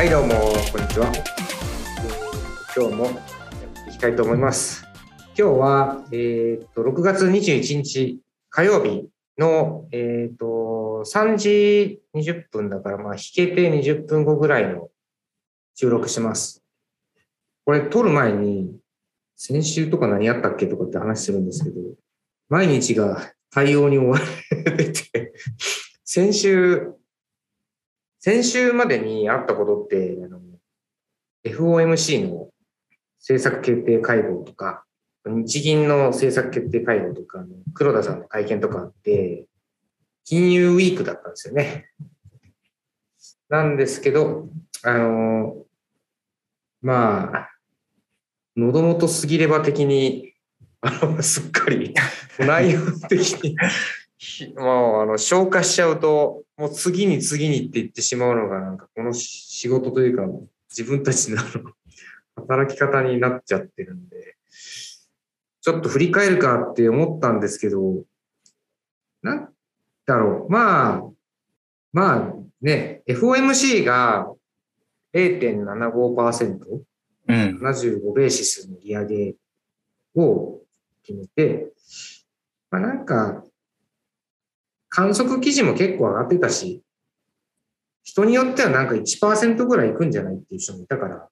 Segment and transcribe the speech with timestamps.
[0.00, 0.32] はい、どうも、
[0.72, 1.12] こんにちは。
[2.74, 3.14] 今日もやっ
[3.84, 4.82] ていきたいと思います。
[5.38, 8.18] 今日は、えっと、6月21日
[8.48, 14.88] 火曜日の、えっと、3時20分だから、まあ、引けて20分後ぐらいの
[15.74, 16.64] 収録します。
[17.66, 18.74] これ、撮る前に、
[19.36, 21.76] 先週とか何やったっけとかって話するんですけど、
[22.48, 24.18] 毎日が対応に追わ
[24.64, 25.34] れてて、
[26.06, 26.94] 先週、
[28.20, 30.40] 先週までにあったことって、あの
[31.44, 32.48] FOMC の
[33.18, 34.84] 政策決定会合とか、
[35.26, 39.46] 日銀の政策決定会合とか、黒田さんの会見とかあって、
[40.24, 41.86] 金融ウィークだったんですよね。
[43.48, 44.48] なんですけど、
[44.82, 45.64] あの、
[46.82, 47.50] まあ、
[48.54, 50.34] 喉元すぎれば的に、
[50.82, 51.94] あの、すっかり、
[52.38, 53.56] 内容的に、
[54.56, 60.26] もう、あの、消化しちゃうと、もう次に次にって言ってしまうのが、なんかこの仕事というか、
[60.68, 61.38] 自分たちの
[62.36, 64.36] 働き方になっちゃってるんで、
[65.62, 68.04] ちょっと振り返るかって思ったんですけど、
[69.22, 69.54] なん
[70.04, 70.52] だろう。
[70.52, 71.10] まあ、
[71.94, 74.30] まあね、FOMC が
[75.14, 76.82] 0.75%、
[77.26, 77.58] うん。
[77.62, 79.34] 75ベーシスの利上げ
[80.14, 80.60] を
[81.04, 81.72] 決めて、
[82.70, 83.46] まあなんか、
[84.90, 86.82] 観測記事も結構上がってたし、
[88.02, 91.28] 人によってはなんか1%ぐらいいくんじゃないっていう人もいたから、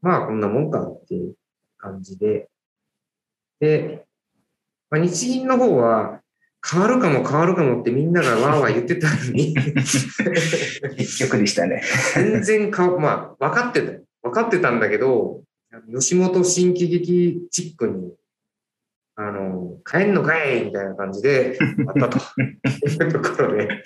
[0.00, 1.34] まあこんなもんかっていう
[1.76, 2.48] 感じで、
[3.60, 4.06] で、
[4.90, 6.20] まあ、日銀の方は
[6.66, 9.54] 変わるかも変わるかもってみんながわーわー言ってたのに、
[10.96, 11.82] 結局でしたね。
[12.14, 14.02] 全然か、まあ、分かってたよ。
[14.22, 15.42] 分かってたんだけど、
[15.92, 18.12] 吉本新喜劇チックに、
[19.20, 23.82] あの、帰んのかいみたいな感じで、あったというところで、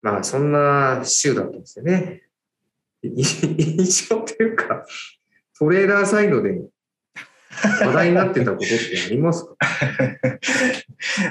[0.00, 2.22] まあ、そんな週だったんですよね。
[3.02, 4.86] 印象というか、
[5.58, 6.62] トレーダーサイドで
[7.84, 8.74] 話題になってたことって
[9.06, 9.56] ありますか？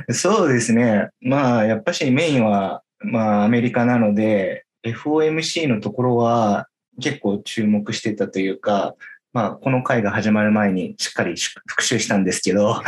[0.14, 1.10] そうですね。
[1.22, 6.68] まあ、やっぱしメインは、まあ、アメリカなので、FOMC のところは
[7.02, 8.96] 結構注目してたというか、
[9.34, 11.36] まあ、この回が始まる前にしっかり
[11.68, 12.82] 復習したんですけど、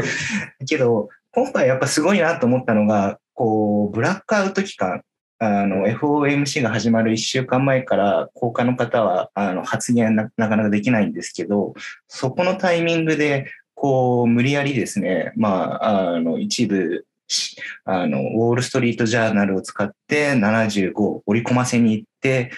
[0.66, 5.02] けど、今回やっぱすごいなと思ったのが、こう、ブラックアウト期間、
[5.38, 11.74] あの、FOMC が始まる1週間前から、高価の方は、あの、発言ななかなかできないんですけど、
[12.08, 22.52] そこのタイミングで、こう、無理やりですね、まあ、あの、一部、しあの、ウォールストリートジャーナルを使って75を織り込ませに行って、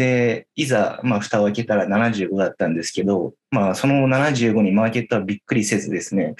[0.00, 6.36] で、いざ、まあ、蓋を開けたら75だったんですけど、まあ、その75にマーケットはびっくりせずですね、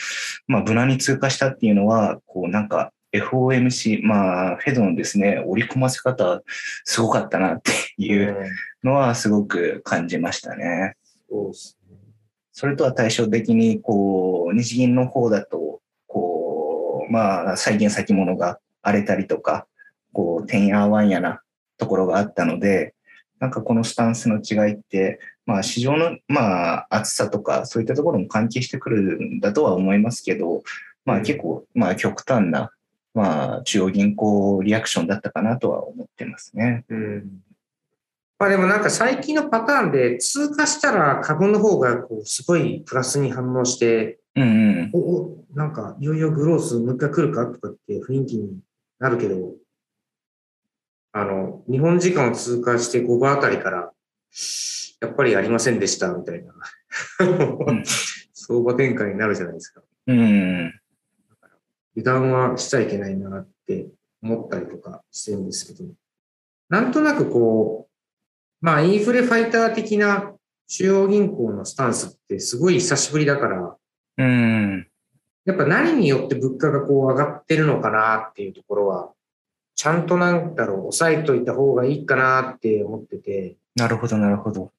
[0.47, 6.41] まあ、無難に通過したっていうのは、こう、なんか、FOMC、まあ、フェドのですね、織り込ませ方、
[6.85, 8.35] すごかったなっていう
[8.83, 10.97] のはすごく感じましたね。
[11.29, 11.99] そうですね。
[12.53, 19.67] それとは対照的に、こう、日銀の方だと、こう、まあ、債券先物が荒れたりとか、
[20.15, 21.43] こう、てんやわんやな
[21.77, 22.95] ところがあったので、
[23.41, 30.63] なんかこのスタンスの違いって、まあ、市場の、まあ、厚さとか、そういったところも関係してくるんだとは思いますけど、
[31.05, 32.71] まあ、結構、まあ、極端な、
[33.15, 36.85] まあ、中央銀行リアクションだったかなとは思ってますね。
[36.91, 37.43] うん。
[38.39, 44.47] まあでもなんか最近のパターンで通過したら株の方がこうすごいプラスに反応して、うんう
[44.85, 44.91] ん。
[44.95, 48.59] おお、なんかいよいよグロースもう一回来るかとかって雰囲気に
[48.99, 49.53] なるけど、
[51.13, 53.93] あの、日本時間を通過して5番あたりから、
[55.01, 57.85] やっぱりありませんでしたみたいな、ん
[58.33, 59.83] 相場展開になるじゃないですか。
[60.07, 60.73] うん。
[61.97, 63.89] 油断はしちゃいけないなって
[64.23, 65.89] 思ったりとかしてるんですけど、
[66.69, 70.35] なんとなくこう、まあインフレファイター的な
[70.69, 73.77] 中央銀行のスタンスってすごい久しぶりだから、
[74.19, 74.87] うん。
[75.45, 79.13] やっぱ何によって物価がこう上がってるのかなっていうところは、
[79.81, 84.75] ちゃんとなんだろう、抑えといた方がいいかなって思ってて、なるほど、なるほど。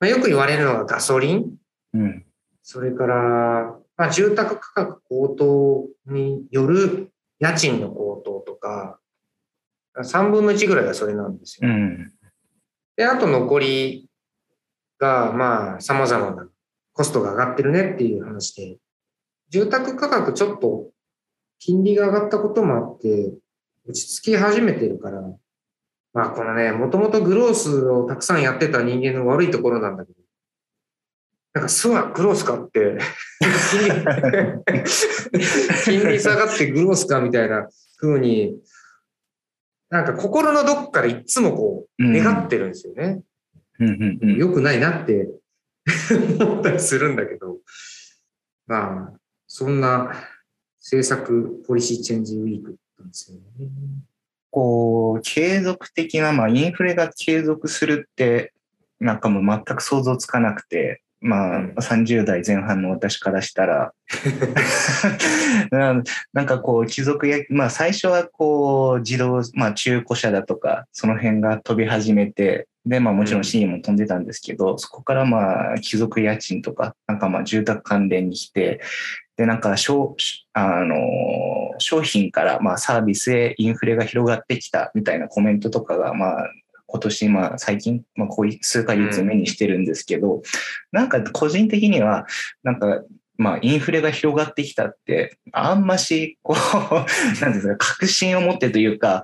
[0.00, 1.56] まあ、よく言われるのがガソリン
[1.92, 2.24] うん。
[2.62, 8.98] それから、まあ、住宅価格高騰による家賃の高騰とか、
[9.98, 11.68] 3分の1ぐらいがそれなんですよ。
[11.68, 12.10] うん。
[12.96, 14.08] で、あと残り
[14.98, 16.48] が、まあ、様々な
[16.94, 18.78] コストが上がってるねっていう話で、
[19.50, 20.88] 住宅価格ちょっと
[21.58, 23.34] 金利が上がったこともあって、
[23.86, 25.22] 落ち着き始めてるから、
[26.12, 30.18] まあこのね、もともとグロースをたくさんやってた人間の悪いところなんだけど、
[31.54, 32.98] なんか、そうはグロースかって、
[35.84, 37.68] 金利下がってグロースかみたいな
[38.00, 38.56] 風に、
[39.90, 43.20] なんか心のどっかでいつもこう、願ってるんですよね。
[43.80, 45.28] うんうんくないなって。
[46.40, 47.58] 思ったりするんだけど、
[48.66, 49.12] まあ、
[49.46, 50.12] そんな
[50.80, 53.68] 政策ポリシーチェンジウィークなんですよね。
[54.50, 58.52] こう、継続的な、まあ、インフレが継続するって、
[59.00, 63.92] なんかもう全く想像つかなくて、まあ、30代前半の私からしたら
[65.72, 78.80] なんかこう、貴族や、まあ最初はこう、自動、まあ中古車だとか、その辺が飛び始めて、で、まあもちろん C も飛んでたんですけど、そこからまあ、貴族家賃とか、なんかまあ住宅関連に来て、
[79.36, 80.14] で、なんか商、
[80.52, 80.96] あの、
[81.78, 86.50] 商品からまあサービスへインフレが広がってきたみたいなコメントとかが、まあ、
[86.86, 90.42] 今年、まあ最近、まあこういう数ヶ月目にしてるんですけど、うん、
[90.92, 92.26] なんか個人的には、
[92.62, 93.02] なんか、
[93.36, 96.54] まあインフレが広がってきたって、あんまし、こう、
[97.42, 99.22] なんですか、確信を持ってというか、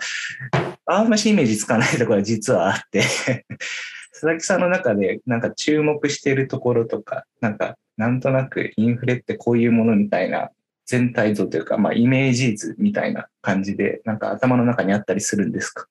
[0.87, 3.03] あんましイメージつかないところが実はあって
[4.13, 10.51] 佐々木さんの中でなんか注目しているところとか、なんかなんとなくインフレってこういうものみたいな
[10.87, 15.87] 全体像というか、まあイメージ図みたいな感じで、なんか頭の中にあったりするんですか？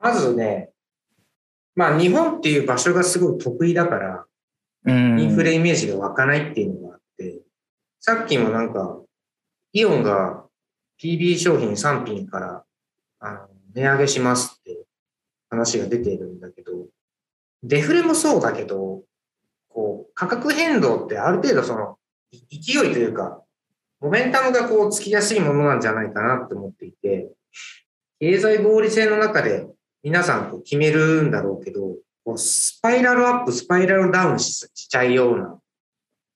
[0.00, 0.70] まずね、
[1.76, 4.24] まあ日本っていう場所がすごい得意だから、
[4.86, 4.92] イ
[5.26, 7.40] ンフレイメージが湧かないっていうのがあって、
[8.00, 9.00] さっきもなんか、
[9.72, 10.44] イオンが
[11.02, 12.64] PB 商品3品から
[13.20, 14.84] あの値上げしますって
[15.48, 16.72] 話が出ているんだけど、
[17.62, 19.02] デフレもそうだけど、
[19.68, 21.98] こう、価格変動ってある程度その
[22.32, 23.42] 勢いというか、
[24.00, 27.30] モメンタムがこうつきやすいものなんじゃないかなって思っていて、
[28.18, 29.66] 経済合理性の中で
[30.02, 31.96] 皆さんこう決めるんだろうけど、
[32.30, 35.58] こうスパイラルアップ、スパイラルダウンしちゃうような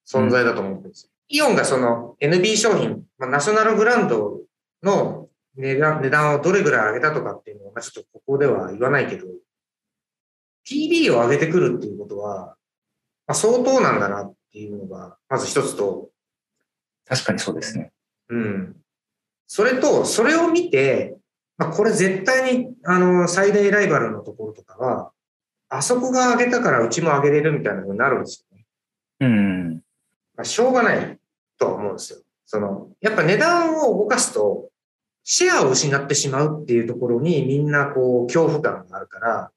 [0.06, 4.40] 存在だと思うんですイオンがその NB 商品、まあ、ナショナルブランド
[4.82, 9.26] の値段値段をどれぐらい上げたとかっていうのは、まあ、ちょっとここでは言わないけど、
[10.68, 12.56] PB を上げてくるっていうことは、
[13.26, 16.10] まあ、相当なんだなっていうのが、まず一つと。
[17.06, 17.92] 確かにそうですね。
[18.30, 18.76] うん。
[19.46, 21.16] それと、それを見て、
[21.56, 25.12] まあ、これ絶対に、あの、最大ライバルのところとかは、
[25.68, 28.66] あそこが上げたからうちも上げれるみたいなのになるんですよね。
[29.20, 29.74] うん。
[30.36, 31.18] まあ、しょうがない
[31.58, 32.18] とは思うんですよ。
[32.46, 34.70] その、やっぱ値段を動かすと、
[35.24, 39.50] シェアを失ってしまうっていうところにみんなこう恐怖感があるから、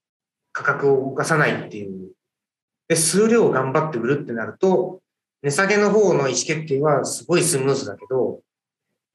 [0.53, 2.11] 価格を動かさないっていう。
[2.87, 5.01] で、数量を頑張って売るってなると、
[5.43, 8.41] 値下げの方の意思決定はすごいスムーズだけど、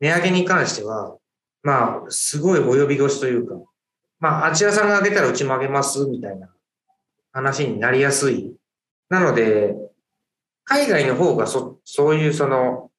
[0.01, 1.17] 値上げに関しては、
[1.63, 3.55] まあ、すごい及び腰というか、
[4.21, 6.52] まあ、あちらさんが上げたらうちも上げますみたいな
[7.33, 8.55] 話になりやすい。
[9.09, 9.75] なので、
[10.65, 12.91] 海外の方がそそういうその、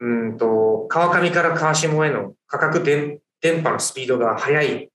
[0.00, 4.90] うんと、川上から川下への価格電電波のスピードが速い。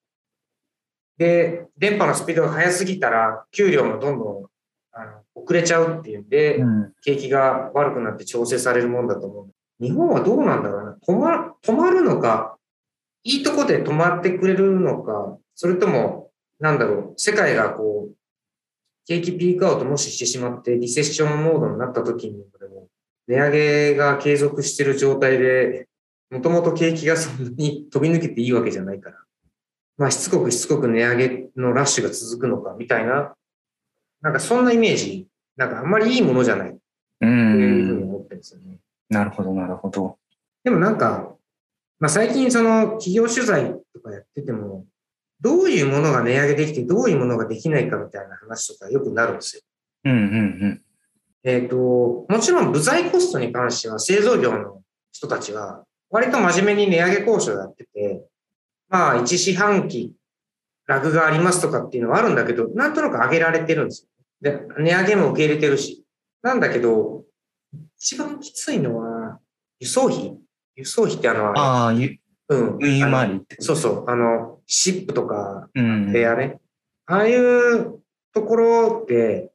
[1.18, 4.46] で、電波のスピードが速すぎたら、給料もどんどん
[4.94, 9.52] あの遅れちゃうっていうんで、うん、景気が悪くなって調整されるもんだと思う。
[9.80, 10.98] 日本はどうなんだろうな。
[11.08, 12.58] 止ま止まるのか、
[13.24, 18.17] いいとこで止まってくれるのか、それとも、なんだろう、世界がこう、
[19.08, 22.44] 景気ピークアウトもししてしまって、リセッションモードになった時に、
[23.28, 25.88] 値上げが継続している状態で、
[26.30, 29.24] もともと景気がそんなに 飛び抜けていいわけじゃないから、
[29.98, 33.34] まあ、しつこくしつこく値上げのラッシュが続くのか、みたいな、
[34.22, 38.78] なんかそんなイメージ、なんかあんまりいいものじゃない、っていうふうに思ってるんですよね。
[39.10, 40.18] なるほど、なるほど。
[40.66, 41.34] でもなんか、
[42.00, 44.86] まあ、最近その企業取材とかやってても、
[45.42, 49.62] どういうものが値上げできて、どういうものができないかみたいな話とかよくなるんですよ。
[50.06, 50.22] うんうんう
[50.68, 50.82] ん。
[51.44, 58.26] えっ、ー、と、もちろん部材コストに関しては製造業の人たちは割と真面目に値上げ交渉やってて、
[58.90, 60.14] まあ一四半期
[60.86, 64.10] ラグがありますとかっていうのはあるんだけど、なんとなく上げられてるんですよ。
[64.42, 66.04] で、値上げも受け入れてるし。
[66.42, 67.24] なんだけど、
[67.98, 69.40] 一番きついのは
[69.80, 70.38] 輸送費？
[70.76, 72.18] 輸送費ってあの、ああ、ゆ、
[72.50, 72.78] うん。
[72.82, 73.58] 運輸回りって。
[73.60, 74.10] そうそう。
[74.10, 76.60] あの、シップとか、部屋ね。
[77.06, 78.02] ああいう
[78.34, 79.52] ところって、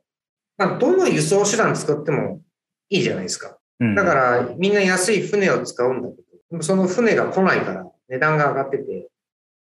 [0.56, 2.40] まあ、どの輸送手段使っても
[2.88, 3.58] いいじゃないですか。
[3.96, 6.14] だから、みんな安い船を使うんだけ
[6.56, 9.08] ど、その船が来ないから値段が上がってて、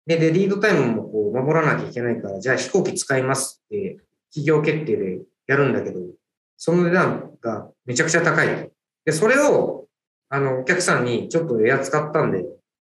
[0.06, 3.98] で、でリードタイムもこう守らなきゃいけないから、じゃあ飛行機使いますって
[4.34, 6.00] 企業決定でやるんだけど、
[6.58, 8.72] その値段がめちゃくちゃ高い。
[9.06, 9.88] で、それを、
[10.30, 12.46] あの、お客さんにちょっとエア使ったんで、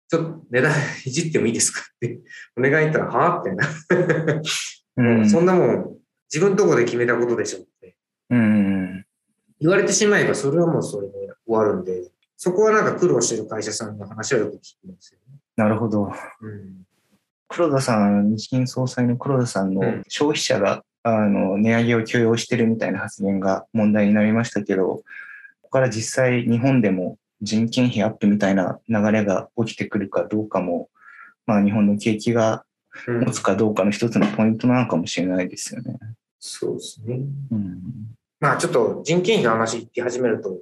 [0.08, 0.72] ちょっと値段
[1.04, 2.20] いじってもいいですかって
[2.56, 4.42] お願い言ったら、はぁみたいな
[4.96, 5.28] うん。
[5.28, 5.96] そんなもん、
[6.32, 7.96] 自分のとこで決めたことでしょって。
[8.30, 9.06] うん。
[9.60, 11.12] 言われてしまえば、それはもうそれで
[11.46, 15.38] 終わるんで、そこはなんか苦労してる会社さんの話はよく聞くんですよね。
[15.56, 16.12] なるほど。
[16.40, 16.84] うん。
[17.48, 25.02] 黒田さん、日銀総裁の黒田さんのうん消費者が、あの値上げを許容してるみたいな発言が問題になりましたけど、こ
[25.62, 30.88] こから実際日本でも人件費アップみたいな流れが起きてくるかどうかも、
[31.46, 32.64] まあ日本の景気が
[33.06, 35.98] うん持つかどうかの一つのポイントなのかもしれないですよね。
[36.38, 37.20] そうですね。
[37.50, 37.80] うん。
[38.38, 40.58] まあちょっと人件費の話言って始めると、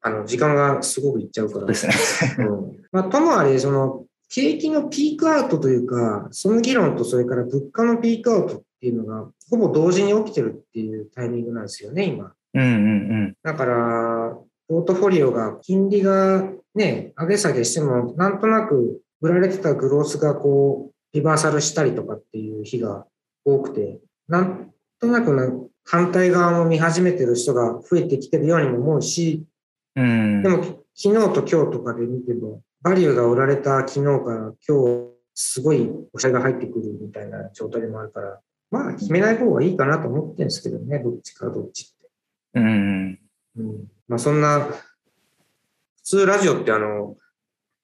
[0.00, 1.66] あの時間がすごくいっちゃうから。
[1.66, 1.92] ですね。
[2.38, 2.42] う
[2.72, 12.32] んまあ、ともあれ、その、景気のピークアウトというか、その議論とそれから物価のピークアウトっていうのが、ほぼ同時に起きてるっていうタイミングなんですよね、今。
[12.54, 23.06] うんうんだから、ポートフォリオが、金利がね、上げ下げしても、なんとなく売られてたグロースがこう、リバーサルしたりとかっていう日が
[23.44, 25.50] 多くて、なんとなくな
[25.84, 29.46] 反対側も見始めてる人が増えてきてるようにも思うし、
[29.94, 30.04] うん。
[30.04, 30.42] うん。
[30.42, 30.62] でも、
[30.94, 42.08] 昨日と今日とかで見ても、バリューが売られた昨日から今日、すごいおしゃれが入ってくるみたいな状態でもあるから、まあ、決めない方がいいかなと思ってるんですけどね、どっちかどっちって。
[42.54, 43.20] うん。
[43.56, 43.90] うん。
[44.08, 47.16] まあ、そんな、普通ラジオってあの、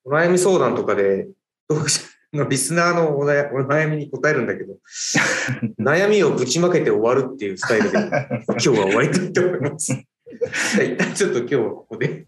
[0.04, 1.28] お悩み相談とかで、
[1.70, 2.00] 読者
[2.32, 4.74] のリスナーのお悩みに答えるんだけど、
[5.78, 9.92] 悩みをぶちまけて終わるっていうスタイルで、今日は終わりたいと思います。
[9.92, 12.26] 一 旦ちょっと今日はここで。